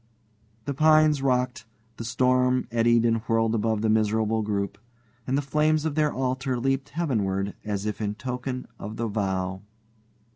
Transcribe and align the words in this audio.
The 0.65 0.73
pines 0.73 1.21
rocked, 1.21 1.65
the 1.97 2.03
storm 2.03 2.67
eddied 2.71 3.05
and 3.05 3.17
whirled 3.27 3.53
above 3.53 3.83
the 3.83 3.89
miserable 3.91 4.41
group, 4.41 4.79
and 5.27 5.37
the 5.37 5.43
flames 5.43 5.85
of 5.85 5.93
their 5.93 6.11
altar 6.11 6.59
leaped 6.59 6.89
heavenward 6.89 7.53
as 7.63 7.85
if 7.85 8.01
in 8.01 8.15
token 8.15 8.65
of 8.79 8.95
the 8.97 9.07
vow. 9.07 9.61